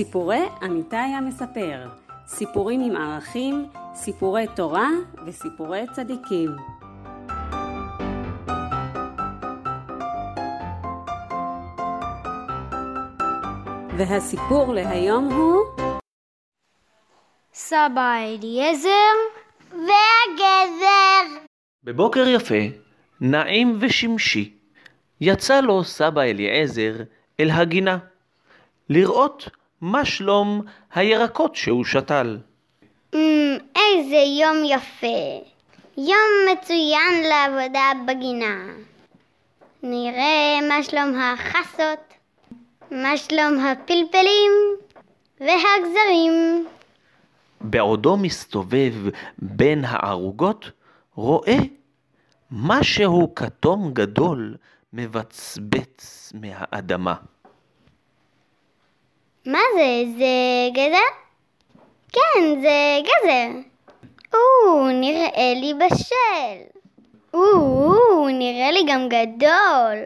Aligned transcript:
סיפורי 0.00 0.48
אמיתי 0.64 0.96
המספר, 0.96 1.88
סיפורים 2.26 2.80
עם 2.80 2.96
ערכים, 2.96 3.68
סיפורי 3.94 4.46
תורה 4.56 4.88
וסיפורי 5.26 5.84
צדיקים. 5.92 6.56
והסיפור 13.98 14.74
להיום 14.74 15.32
הוא 15.32 15.60
סבא 17.52 18.14
אליעזר 18.16 19.14
והגזר. 19.70 21.40
בבוקר 21.84 22.28
יפה, 22.28 22.64
נעים 23.20 23.78
ושמשי, 23.80 24.58
יצא 25.20 25.60
לו 25.60 25.84
סבא 25.84 26.22
אליעזר 26.22 26.92
אל 27.40 27.50
הגינה, 27.50 27.98
לראות 28.88 29.59
מה 29.80 30.04
שלום 30.04 30.62
הירקות 30.94 31.56
שהוא 31.56 31.84
שתל. 31.84 32.38
אמ, 33.14 33.56
איזה 33.76 34.16
יום 34.16 34.56
יפה. 34.64 35.40
יום 35.96 36.52
מצוין 36.52 37.22
לעבודה 37.28 37.92
בגינה. 38.06 38.56
נראה 39.82 40.58
מה 40.68 40.82
שלום 40.82 41.18
החסות, 41.18 42.14
מה 42.90 43.16
שלום 43.16 43.58
הפלפלים 43.60 44.52
והגזרים. 45.40 46.66
בעודו 47.60 48.16
מסתובב 48.16 48.94
בין 49.38 49.84
הערוגות, 49.84 50.70
רואה 51.14 51.58
משהו 52.50 53.34
כתום 53.34 53.90
גדול 53.92 54.56
מבצבץ 54.92 56.32
מהאדמה. 56.34 57.14
מה 59.46 59.58
זה? 59.76 60.02
זה 60.18 60.26
גזר? 60.72 61.10
כן, 62.12 62.60
זה 62.62 63.00
גזר. 63.02 63.48
או, 64.34 64.88
נראה 64.90 65.54
לי 65.56 65.72
בשל. 65.74 66.78
או, 67.34 68.28
נראה 68.28 68.70
לי 68.70 68.80
גם 68.88 69.08
גדול. 69.08 69.98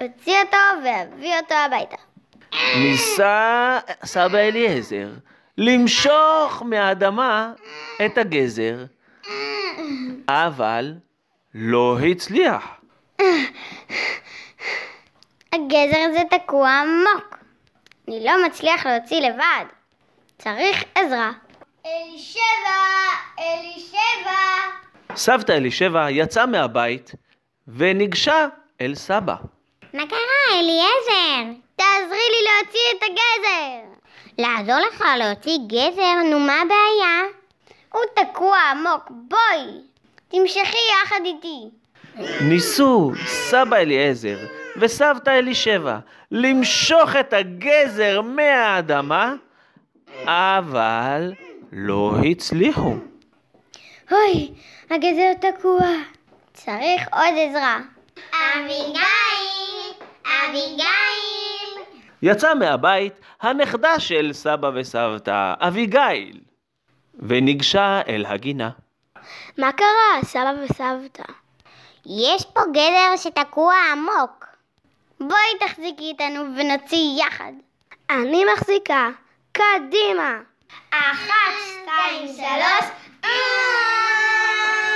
הוציא 0.00 0.38
אותו 0.40 0.84
והביא 0.84 1.34
אותו 1.42 1.54
הביתה. 1.54 1.96
ניסה 2.76 3.78
סבא 4.04 4.38
אליעזר 4.38 5.08
למשוך 5.58 6.62
מהאדמה 6.64 7.52
את 8.06 8.18
הגזר, 8.18 8.84
אבל 10.28 10.94
לא 11.54 11.98
הצליח. 12.10 12.80
הגזר 15.52 15.98
הזה 16.10 16.20
תקוע 16.30 16.70
עמוק. 16.70 17.39
אני 18.10 18.24
לא 18.24 18.46
מצליח 18.46 18.86
להוציא 18.86 19.20
לבד. 19.20 19.64
צריך 20.38 20.84
עזרה. 20.94 21.32
אלישבע! 21.86 22.40
אלישבע! 23.38 24.40
סבתא 25.14 25.52
אלישבע 25.52 26.10
יצאה 26.10 26.46
מהבית 26.46 27.12
וניגשה 27.68 28.46
אל 28.80 28.94
סבא. 28.94 29.34
מה 29.94 30.02
קרה, 30.06 30.58
אליעזר? 30.58 31.58
תעזרי 31.76 32.26
לי 32.30 32.48
להוציא 32.48 32.80
את 32.94 33.02
הגזר. 33.02 34.04
לעזור 34.38 34.88
לך 34.88 35.04
להוציא 35.18 35.58
גזר? 35.66 36.22
נו, 36.30 36.38
מה 36.38 36.60
הבעיה? 36.60 37.22
הוא 37.92 38.02
תקוע 38.14 38.58
עמוק, 38.58 39.02
בואי. 39.10 39.66
תמשכי 40.28 40.78
יחד 41.02 41.20
איתי. 41.24 41.70
ניסו 42.40 43.12
סבא 43.26 43.76
אליעזר 43.76 44.36
וסבתא 44.76 45.30
אלישבע 45.30 45.98
למשוך 46.30 47.16
את 47.16 47.32
הגזר 47.32 48.20
מהאדמה, 48.20 49.34
אבל 50.24 51.32
לא 51.72 52.14
הצליחו. 52.30 52.94
אוי, 54.12 54.50
הגזר 54.90 55.32
תקוע. 55.40 55.86
צריך 56.52 57.02
עוד 57.12 57.34
עזרה. 57.36 57.78
אביגיל! 58.32 59.00
אביגיל! 60.24 61.84
יצאה 62.22 62.54
מהבית 62.54 63.12
הנכדה 63.40 64.00
של 64.00 64.30
סבא 64.32 64.70
וסבתא, 64.74 65.54
אביגיל, 65.58 66.40
וניגשה 67.18 68.00
אל 68.08 68.26
הגינה. 68.28 68.70
מה 69.58 69.72
קרה, 69.72 70.22
סבא 70.24 70.52
וסבתא? 70.64 71.32
יש 72.06 72.44
פה 72.44 72.60
גזר 72.72 73.16
שתקוע 73.16 73.74
עמוק. 73.92 74.49
בואי 75.20 75.58
תחזיקי 75.60 76.04
איתנו 76.04 76.44
ונוציא 76.56 77.22
יחד. 77.26 77.52
אני 78.10 78.44
מחזיקה. 78.54 79.08
קדימה. 79.52 80.38
אחת, 80.90 81.52
שתיים, 81.64 82.26
שלוש. 82.36 82.90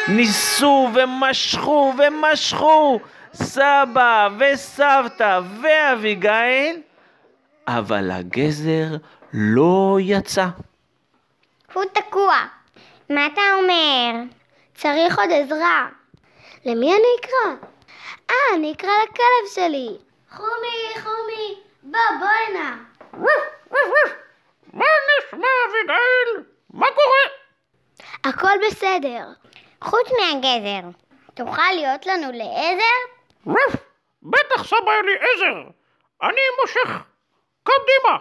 ניסו 0.08 0.88
ומשכו 0.94 1.92
ומשכו 1.98 3.00
סבא 3.34 4.28
וסבתא 4.38 5.40
ואביגיל, 5.60 6.80
אבל 7.68 8.10
הגזר 8.10 8.96
לא 9.32 9.96
יצא. 10.00 10.46
הוא 11.72 11.84
תקוע. 11.92 12.34
מה 13.10 13.26
אתה 13.26 13.40
אומר? 13.62 14.22
צריך 14.74 15.18
עוד 15.18 15.28
עזרה. 15.32 15.88
למי 16.64 16.86
אני 16.86 17.08
אקרא? 17.20 17.66
אה, 18.30 18.56
אני 18.56 18.72
אקרא 18.72 18.90
לכלב 19.04 19.54
שלי. 19.54 19.88
חומי, 20.36 21.02
חומי, 21.02 21.60
בוא, 21.82 21.98
בוא 22.20 22.28
הנה. 22.48 22.76
מה 24.72 24.84
נשמע 25.18 25.48
אביגיל? 25.68 26.44
מה 26.70 26.86
קורה? 26.94 27.34
הכל 28.24 28.66
בסדר. 28.66 29.26
חוץ 29.80 30.08
מהגזר. 30.20 30.88
תוכל 31.34 31.72
להיות 31.74 32.06
לנו 32.06 32.26
לעזר? 32.32 33.54
בטח 34.22 34.64
סבא 34.64 34.92
אליעזר, 34.92 35.70
אני 36.22 36.40
מושך. 36.60 36.90
קדימה. 37.62 38.18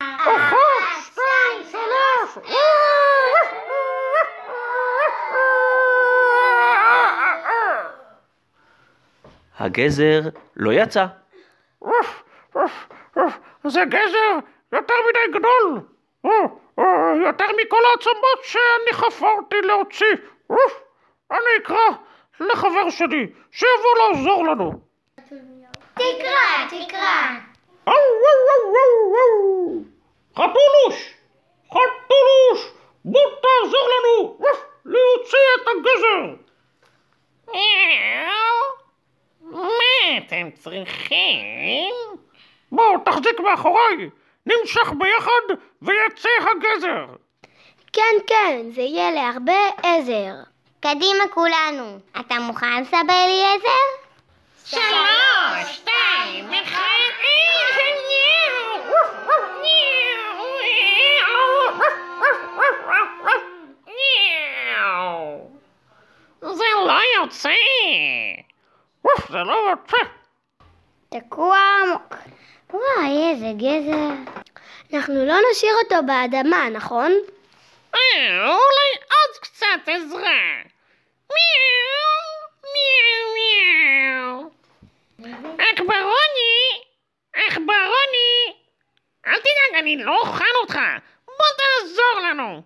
אחת, 0.00 0.56
שתיים, 1.04 1.70
שלוש. 1.72 2.44
הגזר 9.58 10.20
לא 10.56 10.72
יצא. 10.72 11.06
זה 13.64 13.80
גזר 13.84 14.38
יותר 14.72 14.94
מדי 15.08 15.38
גדול. 15.38 15.80
יותר 17.26 17.44
מכל 17.56 17.82
העצמות 17.90 18.42
שאני 18.42 18.92
חפרתי 18.92 19.60
להוציא. 19.62 20.16
אני 21.30 21.56
אקרא 21.62 21.88
לחבר 22.40 22.90
שלי 22.90 23.26
שיבוא 23.52 23.98
לעזור 23.98 24.44
לנו. 24.44 24.72
תקרא, 25.94 26.66
תקרא. 26.68 27.28
אוו, 27.86 27.94
וואו, 28.22 28.72
וואו, 28.72 29.12
וואו. 29.12 29.82
חתולוש! 30.34 31.14
חתולוש! 31.68 32.72
בוא 33.04 33.20
תעזור 33.42 33.88
לנו 33.88 34.38
להוציא 34.84 35.38
את 35.56 35.68
הגזר! 35.68 36.46
מה 39.40 39.68
אתם 40.18 40.50
צריכים? 40.54 41.94
בוא, 42.72 42.96
תחזיק 43.04 43.40
מאחוריי! 43.40 44.10
נמשך 44.46 44.92
ביחד 44.98 45.56
ויצא 45.82 46.28
הגזר! 46.40 47.06
כן, 47.92 48.16
כן, 48.26 48.70
זה 48.70 48.82
יהיה 48.82 49.10
להרבה 49.10 49.68
עזר. 49.82 50.34
קדימה 50.80 51.24
כולנו. 51.34 51.98
אתה 52.20 52.34
מוכן, 52.38 52.84
סבא 52.84 53.14
אליעזר? 53.24 53.86
שלוש, 54.64 55.76
שתיים, 55.76 56.52
אחד, 56.62 56.96
זה 66.40 66.64
לא 66.86 67.00
יוצא! 67.20 67.48
זה 69.28 69.38
לא 69.38 69.70
יוצא! 69.70 69.96
תקוע 71.08 71.58
עמוק. 71.82 72.14
וואי, 72.70 73.30
איזה 73.30 73.46
גזר. 73.56 74.08
אנחנו 74.94 75.26
לא 75.26 75.34
נשאיר 75.50 75.72
אותו 75.84 75.96
באדמה, 76.06 76.68
נכון? 76.70 77.12
אה, 77.94 78.44
אולי 78.44 78.90
עוד 78.94 79.36
קצת 79.40 79.80
עזרה. 79.86 80.62
מיהו, 81.30 82.16
מיהו, 82.74 83.34
מיהו. 83.34 84.50
עכברוני, 85.58 86.82
עכברוני. 87.34 88.54
אל 89.26 89.38
תדאג, 89.38 89.78
אני 89.82 90.04
לא 90.04 90.18
אוכל 90.20 90.44
אותך. 90.60 90.78
בוא 91.26 91.46
תעזור 91.58 92.20
לנו. 92.28 92.62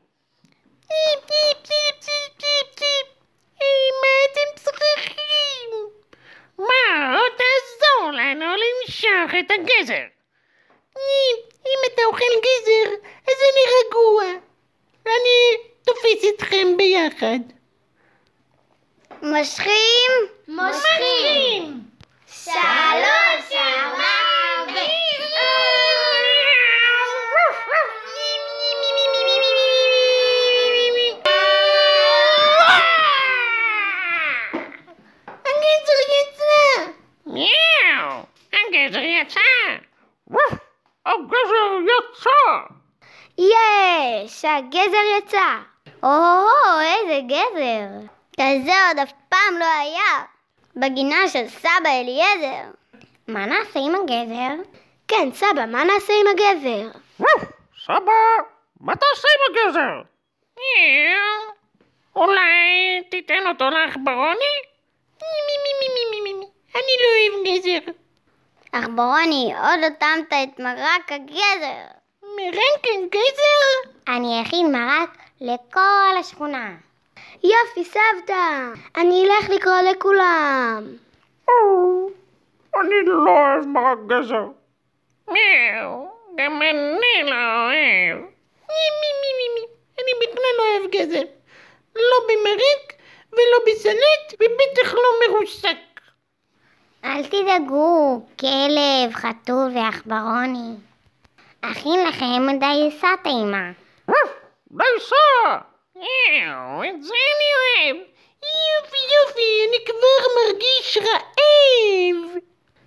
טיפ, 0.81 1.27
טיפ, 1.27 1.63
טיפ, 1.63 2.01
טיפ, 2.01 2.37
טיפ, 2.39 2.75
טיפ. 2.75 3.07
אה, 3.63 3.89
מה 4.03 4.09
אתם 4.33 4.63
צריכים? 4.65 5.71
מה, 6.59 7.19
עוד 7.19 7.33
תעזור 7.37 8.11
לנו 8.11 8.47
למשוך 8.47 9.29
את 9.41 9.51
הגזר. 9.51 10.05
אם, 10.97 11.37
אם 11.67 11.79
אתה 11.95 12.03
אוכל 12.07 12.25
גזר, 12.25 12.95
אז 13.29 13.37
אני 13.53 13.63
רגוע. 13.81 14.25
אני 15.07 15.71
תופס 15.85 16.25
אתכם 16.35 16.77
ביחד. 16.77 17.39
מושכים? 19.23 20.11
מושכים! 20.49 21.81
שלוש, 22.27 22.57
יש! 44.51 44.65
הגזר 44.65 45.19
יצא! 45.19 45.59
או, 46.03 46.11
איזה 46.81 47.21
גזר! 47.27 48.07
כזה 48.33 48.73
עוד 48.89 48.99
אף 49.03 49.13
פעם 49.29 49.59
לא 49.59 49.65
היה! 49.65 50.25
בגינה 50.77 51.29
של 51.29 51.49
סבא 51.49 51.91
אליעזר. 52.01 52.71
מה 53.29 53.47
נעשה 53.47 53.81
עם 53.81 53.95
הגזר? 53.95 54.71
כן, 55.09 55.29
סבא, 55.33 55.67
מה 55.67 55.85
נעשה 55.85 56.13
עם 56.21 56.27
הגזר? 56.27 56.99
סבא, 57.87 58.13
מה 58.81 58.93
תעשה 58.97 59.29
עם 59.35 59.69
הגזר? 59.69 60.03
מיאו! 60.57 61.55
אולי 62.17 63.03
תיתן 63.11 63.47
אותו 63.49 63.71
לעכברוני? 63.71 64.55
מי 65.23 65.29
מי 65.47 65.73
מי 65.81 65.89
מי 65.95 66.05
מי 66.11 66.33
מי 66.33 66.39
מי 66.39 66.47
אני 66.75 66.93
לא 67.03 67.09
אוהב 67.13 67.59
גזר. 67.59 67.93
עכברוני, 68.73 69.53
עוד 69.57 69.81
לא 69.81 69.89
טעמת 69.99 70.33
את 70.33 70.61
מרק 70.61 71.13
הגזר. 71.13 72.00
מרנק 72.37 73.13
גזר? 73.13 73.91
אני 74.09 74.43
אכין 74.43 74.73
מרק 74.73 75.17
לכל 75.41 76.19
השכונה. 76.21 76.71
יופי, 77.45 77.85
סבתא! 77.85 78.73
אני 78.97 79.25
אלך 79.27 79.51
לקרוא 79.51 79.81
לכולם. 79.91 80.85
אני 82.81 82.95
לא 83.07 83.31
אוהב 83.31 83.67
מרק 83.67 83.99
גזר. 84.07 84.45
מיאו, 85.29 86.09
גם 86.37 86.63
אני 86.63 87.31
לא 87.31 87.37
אוהב. 87.37 88.19
מי 88.69 88.87
מי 89.01 89.11
מי 89.21 89.31
מי 89.39 89.55
מי, 89.55 89.67
אני 89.99 90.13
בכלל 90.21 90.53
לא 90.59 90.63
אוהב 90.63 90.91
גזר. 90.91 91.23
לא 91.97 92.27
במרק 92.29 92.93
ולא 93.33 93.59
בסלט 93.67 94.35
ובטח 94.35 94.95
לא 94.95 95.11
מרוסק. 95.29 95.77
אל 97.05 97.25
תדאגו, 97.27 98.23
כלב, 98.41 99.13
חתול 99.13 99.71
ועכברוני. 99.75 100.90
אכין 101.61 102.07
לכם 102.09 102.59
דייסה 102.61 103.09
טעימה. 103.23 103.71
דייסה! 104.71 105.57
את 106.85 107.03
זה 107.03 107.15
אני 107.15 107.51
אוהב. 107.87 107.97
יופי 108.43 108.97
יופי, 108.97 109.69
אני 109.69 109.85
כבר 109.87 110.27
מרגיש 110.41 110.99
רעב. 110.99 112.41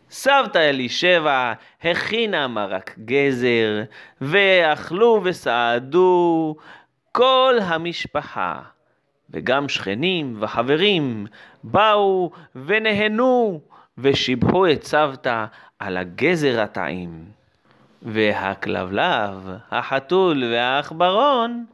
סבתא 0.10 0.70
אלישבע 0.70 1.54
הכינה 1.82 2.48
מרק 2.48 2.96
גזר, 3.06 3.84
ואכלו 4.22 5.22
וסעדו 5.24 6.56
כל 7.12 7.56
המשפחה, 7.62 8.62
וגם 9.30 9.70
שכנים 9.70 10.38
וחברים 10.40 11.26
באו 11.64 12.32
ונהנו 12.56 13.62
ושיבחו 13.98 14.72
את 14.72 14.84
סבתא 14.84 15.46
על 15.80 15.98
הגזר 15.98 16.62
הטעים. 16.62 17.43
והכלבלב, 18.04 19.50
החתול 19.72 20.44
והעכברון 20.44 21.66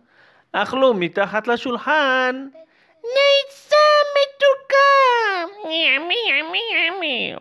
אכלו 0.51 0.93
מתחת 0.93 1.47
לשולחן 1.47 2.47
ניצה 3.03 3.75
מתוקה! 4.15 4.75
ימי 5.65 6.15
ימי 6.29 6.61
ימי. 6.87 7.35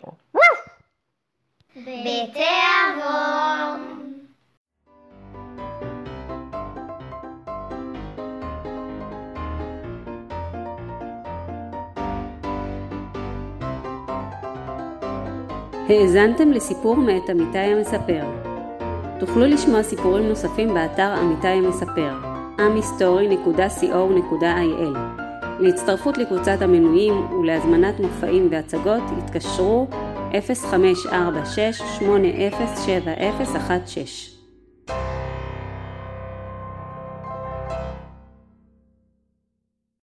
בתיאבון. 1.75 2.39
האזנתם 15.89 16.51
לסיפור 16.51 16.95
מאת 16.95 17.29
אמיתי 17.29 17.57
המספר. 17.57 18.48
תוכלו 19.19 19.45
לשמוע 19.45 19.83
סיפורים 19.83 20.29
נוספים 20.29 20.73
באתר 20.73 21.13
אמיתי 21.21 21.47
המספר, 21.47 22.13
amhistory.co.il. 22.57 24.97
להצטרפות 25.59 26.17
לקבוצת 26.17 26.61
המנויים 26.61 27.31
ולהזמנת 27.31 27.99
מופעים 27.99 28.47
והצגות 28.51 29.03
התקשרו 29.17 29.87
0546 30.31 31.81
807016 31.99 34.38